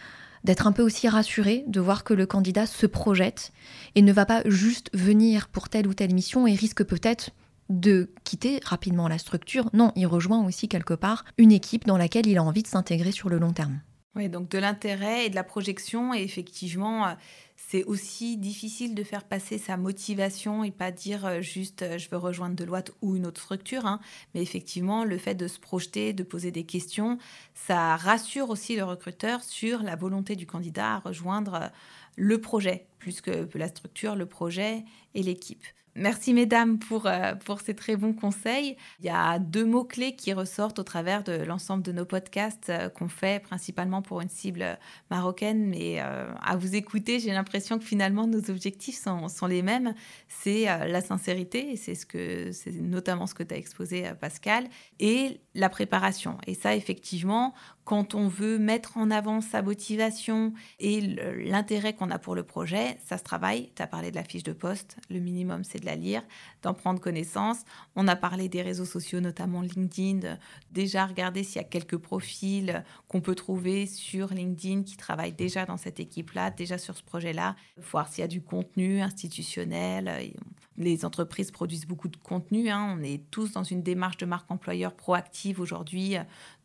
d'être 0.44 0.66
un 0.66 0.72
peu 0.72 0.82
aussi 0.82 1.08
rassuré, 1.08 1.64
de 1.66 1.80
voir 1.80 2.04
que 2.04 2.14
le 2.14 2.26
candidat 2.26 2.66
se 2.66 2.86
projette 2.86 3.52
et 3.94 4.02
ne 4.02 4.12
va 4.12 4.24
pas 4.24 4.42
juste 4.46 4.90
venir 4.94 5.48
pour 5.48 5.68
telle 5.68 5.86
ou 5.86 5.94
telle 5.94 6.14
mission 6.14 6.46
et 6.46 6.54
risque 6.54 6.84
peut-être 6.84 7.30
de 7.68 8.10
quitter 8.24 8.60
rapidement 8.64 9.08
la 9.08 9.18
structure. 9.18 9.68
Non, 9.72 9.92
il 9.94 10.06
rejoint 10.06 10.44
aussi 10.44 10.68
quelque 10.68 10.94
part 10.94 11.24
une 11.36 11.52
équipe 11.52 11.86
dans 11.86 11.98
laquelle 11.98 12.26
il 12.26 12.38
a 12.38 12.42
envie 12.42 12.62
de 12.62 12.68
s'intégrer 12.68 13.12
sur 13.12 13.28
le 13.28 13.38
long 13.38 13.52
terme. 13.52 13.80
Oui, 14.16 14.28
donc 14.28 14.48
de 14.48 14.58
l'intérêt 14.58 15.26
et 15.26 15.30
de 15.30 15.34
la 15.34 15.44
projection. 15.44 16.12
Et 16.14 16.22
effectivement, 16.22 17.06
euh, 17.06 17.14
c'est 17.56 17.84
aussi 17.84 18.36
difficile 18.36 18.94
de 18.94 19.04
faire 19.04 19.24
passer 19.24 19.58
sa 19.58 19.76
motivation 19.76 20.64
et 20.64 20.70
pas 20.70 20.90
dire 20.90 21.24
euh, 21.26 21.40
juste 21.40 21.82
euh, 21.82 21.98
je 21.98 22.08
veux 22.10 22.16
rejoindre 22.16 22.56
Deloitte 22.56 22.92
ou 23.02 23.16
une 23.16 23.26
autre 23.26 23.40
structure. 23.40 23.86
Hein. 23.86 24.00
Mais 24.34 24.42
effectivement, 24.42 25.04
le 25.04 25.18
fait 25.18 25.34
de 25.34 25.46
se 25.46 25.60
projeter, 25.60 26.12
de 26.14 26.22
poser 26.24 26.50
des 26.50 26.64
questions, 26.64 27.18
ça 27.54 27.96
rassure 27.96 28.50
aussi 28.50 28.76
le 28.76 28.84
recruteur 28.84 29.42
sur 29.44 29.82
la 29.82 29.94
volonté 29.94 30.34
du 30.36 30.46
candidat 30.46 30.94
à 30.94 30.98
rejoindre 30.98 31.70
le 32.16 32.40
projet, 32.40 32.86
plus 32.98 33.20
que 33.20 33.48
la 33.54 33.68
structure, 33.68 34.16
le 34.16 34.26
projet 34.26 34.84
et 35.14 35.22
l'équipe. 35.22 35.64
Merci 35.98 36.32
mesdames 36.32 36.78
pour, 36.78 37.06
euh, 37.06 37.34
pour 37.34 37.60
ces 37.60 37.74
très 37.74 37.96
bons 37.96 38.12
conseils. 38.12 38.76
Il 39.00 39.06
y 39.06 39.10
a 39.10 39.40
deux 39.40 39.64
mots-clés 39.64 40.14
qui 40.14 40.32
ressortent 40.32 40.78
au 40.78 40.84
travers 40.84 41.24
de 41.24 41.32
l'ensemble 41.32 41.82
de 41.82 41.90
nos 41.90 42.04
podcasts 42.04 42.70
euh, 42.70 42.88
qu'on 42.88 43.08
fait 43.08 43.42
principalement 43.42 44.00
pour 44.00 44.20
une 44.20 44.28
cible 44.28 44.78
marocaine, 45.10 45.66
mais 45.66 46.00
euh, 46.00 46.32
à 46.40 46.56
vous 46.56 46.76
écouter, 46.76 47.18
j'ai 47.18 47.32
l'impression 47.32 47.80
que 47.80 47.84
finalement 47.84 48.28
nos 48.28 48.48
objectifs 48.48 48.96
sont, 48.96 49.28
sont 49.28 49.46
les 49.46 49.62
mêmes. 49.62 49.92
C'est 50.28 50.66
la 50.66 51.00
sincérité, 51.00 51.72
et 51.72 51.76
c'est 51.76 51.94
ce 51.94 52.06
que 52.06 52.52
c'est 52.52 52.72
notamment 52.72 53.26
ce 53.26 53.34
que 53.34 53.42
tu 53.42 53.54
as 53.54 53.56
exposé 53.56 54.04
Pascal, 54.20 54.68
et 55.00 55.40
la 55.54 55.68
préparation. 55.68 56.38
Et 56.46 56.54
ça, 56.54 56.76
effectivement, 56.76 57.54
quand 57.88 58.14
on 58.14 58.28
veut 58.28 58.58
mettre 58.58 58.98
en 58.98 59.10
avant 59.10 59.40
sa 59.40 59.62
motivation 59.62 60.52
et 60.78 61.00
l'intérêt 61.00 61.94
qu'on 61.94 62.10
a 62.10 62.18
pour 62.18 62.34
le 62.34 62.42
projet, 62.42 62.98
ça 63.06 63.16
se 63.16 63.22
travaille. 63.22 63.72
Tu 63.74 63.80
as 63.80 63.86
parlé 63.86 64.10
de 64.10 64.16
la 64.16 64.24
fiche 64.24 64.42
de 64.42 64.52
poste, 64.52 64.98
le 65.08 65.20
minimum 65.20 65.64
c'est 65.64 65.80
de 65.80 65.86
la 65.86 65.96
lire, 65.96 66.22
d'en 66.60 66.74
prendre 66.74 67.00
connaissance. 67.00 67.60
On 67.96 68.06
a 68.06 68.14
parlé 68.14 68.50
des 68.50 68.60
réseaux 68.60 68.84
sociaux, 68.84 69.20
notamment 69.20 69.62
LinkedIn, 69.62 70.36
déjà 70.70 71.06
regarder 71.06 71.42
s'il 71.42 71.62
y 71.62 71.64
a 71.64 71.66
quelques 71.66 71.96
profils 71.96 72.84
qu'on 73.08 73.22
peut 73.22 73.34
trouver 73.34 73.86
sur 73.86 74.34
LinkedIn 74.34 74.82
qui 74.82 74.98
travaillent 74.98 75.32
déjà 75.32 75.64
dans 75.64 75.78
cette 75.78 75.98
équipe-là, 75.98 76.50
déjà 76.50 76.76
sur 76.76 76.94
ce 76.94 77.02
projet-là, 77.02 77.56
voir 77.90 78.08
s'il 78.08 78.20
y 78.20 78.24
a 78.24 78.28
du 78.28 78.42
contenu 78.42 79.00
institutionnel. 79.00 80.34
Les 80.78 81.04
entreprises 81.04 81.50
produisent 81.50 81.86
beaucoup 81.86 82.08
de 82.08 82.16
contenu, 82.16 82.70
hein. 82.70 82.96
on 82.96 83.02
est 83.02 83.28
tous 83.30 83.52
dans 83.52 83.64
une 83.64 83.82
démarche 83.82 84.16
de 84.16 84.26
marque 84.26 84.50
employeur 84.50 84.94
proactive 84.94 85.60
aujourd'hui, 85.60 86.14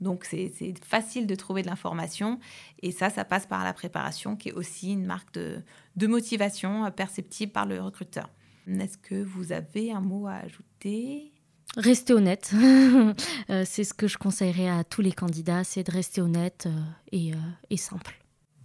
donc 0.01 0.23
c'est 0.23 0.51
facile 0.85 1.25
de 1.27 1.35
trouver 1.35 1.63
de 1.63 1.67
l'information. 1.67 2.39
Et 2.81 2.91
ça, 2.91 3.09
ça 3.09 3.25
passe 3.25 3.47
par 3.47 3.63
la 3.63 3.73
préparation, 3.73 4.35
qui 4.35 4.49
est 4.49 4.53
aussi 4.53 4.93
une 4.93 5.05
marque 5.05 5.33
de, 5.33 5.63
de 5.95 6.07
motivation 6.07 6.89
perceptible 6.91 7.51
par 7.51 7.65
le 7.65 7.81
recruteur. 7.81 8.29
Est-ce 8.67 8.97
que 8.97 9.21
vous 9.23 9.51
avez 9.51 9.91
un 9.91 10.01
mot 10.01 10.27
à 10.27 10.35
ajouter? 10.35 11.33
Rester 11.77 12.13
honnête. 12.13 12.53
Euh, 13.49 13.63
c'est 13.65 13.83
ce 13.83 13.93
que 13.93 14.07
je 14.07 14.17
conseillerais 14.17 14.69
à 14.69 14.83
tous 14.83 15.01
les 15.01 15.11
candidats, 15.11 15.63
c'est 15.63 15.83
de 15.83 15.91
rester 15.91 16.21
honnête 16.21 16.67
euh, 16.67 16.81
et, 17.11 17.33
euh, 17.33 17.37
et 17.69 17.77
simple. 17.77 18.17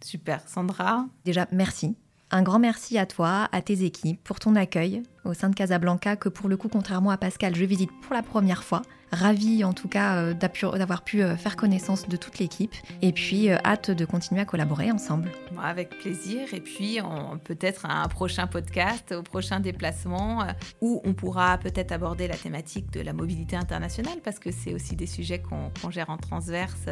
Super. 0.05 0.49
Sandra? 0.49 1.07
Déjà, 1.25 1.49
merci. 1.51 1.97
Un 2.31 2.43
grand 2.43 2.59
merci 2.59 2.99
à 2.99 3.07
toi, 3.07 3.49
à 3.53 3.63
tes 3.63 3.85
équipes, 3.85 4.23
pour 4.23 4.39
ton 4.39 4.55
accueil 4.55 5.03
au 5.25 5.33
sein 5.33 5.49
de 5.49 5.55
Casablanca, 5.55 6.15
que 6.17 6.29
pour 6.29 6.51
le 6.51 6.59
coup, 6.59 6.69
contrairement 6.69 7.11
à 7.11 7.17
Pascal, 7.17 7.55
je 7.55 7.65
visite 7.65 7.91
pour 8.03 8.15
la 8.15 8.23
première 8.23 8.65
fois. 8.65 8.83
Ravi 9.13 9.65
en 9.65 9.73
tout 9.73 9.89
cas 9.89 10.17
euh, 10.17 10.35
d'avoir 10.35 11.03
pu 11.03 11.23
euh, 11.23 11.37
faire 11.37 11.57
connaissance 11.57 12.09
de 12.09 12.17
toute 12.17 12.39
l'équipe 12.39 12.75
et 13.01 13.13
puis 13.13 13.51
euh, 13.51 13.57
hâte 13.65 13.91
de 13.91 14.05
continuer 14.05 14.41
à 14.41 14.45
collaborer 14.45 14.91
ensemble. 14.91 15.33
Avec 15.63 15.99
plaisir 15.99 16.53
et 16.53 16.61
puis 16.61 16.99
peut-être 17.45 17.87
un 17.87 18.07
prochain 18.09 18.47
podcast, 18.47 19.13
au 19.13 19.23
prochain 19.23 19.61
déplacement 19.61 20.45
où 20.81 21.01
on 21.05 21.15
pourra 21.15 21.59
peut-être 21.59 21.91
aborder 21.91 22.29
la 22.29 22.37
thématique 22.37 22.93
de 22.93 23.01
la 23.01 23.13
mobilité 23.13 23.57
internationale 23.57 24.19
parce 24.23 24.39
que 24.39 24.51
c'est 24.53 24.73
aussi 24.75 24.95
des 24.95 25.07
sujets 25.07 25.41
qu'on 25.41 25.91
gère 25.91 26.11
en 26.11 26.17
transverse 26.17 26.87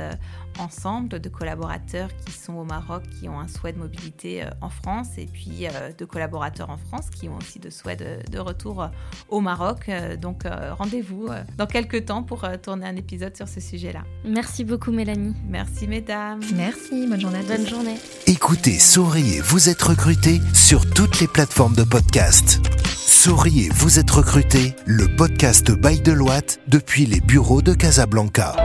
ensemble, 0.58 1.20
de 1.20 1.28
collaborateurs 1.28 2.08
qui 2.24 2.32
sont 2.32 2.54
au 2.54 2.64
Maroc, 2.64 3.04
qui 3.20 3.28
ont 3.28 3.38
un 3.38 3.48
souhait 3.48 3.72
de 3.72 3.78
mobilité 3.78 4.44
en 4.60 4.70
France 4.70 5.18
et 5.18 5.26
puis 5.26 5.66
de 5.96 6.04
collaborateurs 6.04 6.70
en 6.70 6.78
France 6.78 7.10
qui 7.10 7.28
ont 7.28 7.36
aussi 7.36 7.58
de 7.60 7.70
souhait 7.70 7.96
de, 7.96 8.18
de 8.30 8.38
retour 8.38 8.88
au 9.28 9.40
Maroc. 9.40 9.90
Donc 10.20 10.44
rendez-vous 10.78 11.28
dans 11.56 11.66
quelques 11.66 12.05
temps 12.06 12.22
pour 12.22 12.44
euh, 12.44 12.56
tourner 12.56 12.86
un 12.86 12.96
épisode 12.96 13.36
sur 13.36 13.48
ce 13.48 13.60
sujet-là. 13.60 14.04
Merci 14.24 14.64
beaucoup 14.64 14.92
Mélanie. 14.92 15.34
Merci 15.48 15.86
mesdames. 15.86 16.40
Merci, 16.54 17.06
bonne 17.06 17.20
journée. 17.20 17.40
Bonne 17.46 17.66
journée. 17.66 17.96
Écoutez, 18.26 18.78
souriez, 18.78 19.40
vous 19.40 19.68
êtes 19.68 19.82
recruté 19.82 20.40
sur 20.54 20.88
toutes 20.88 21.20
les 21.20 21.28
plateformes 21.28 21.74
de 21.74 21.84
podcast. 21.84 22.60
Souriez, 22.86 23.68
vous 23.74 23.98
êtes 23.98 24.10
recruté, 24.10 24.74
le 24.86 25.06
podcast 25.16 25.70
Bail 25.70 26.00
de 26.00 26.12
Loite 26.12 26.60
depuis 26.68 27.06
les 27.06 27.20
bureaux 27.20 27.62
de 27.62 27.74
Casablanca. 27.74 28.56